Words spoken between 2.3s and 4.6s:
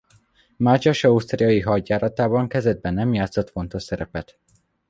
kezdetben nem játszott fontos szerepet.